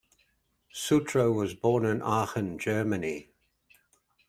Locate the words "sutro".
0.73-1.31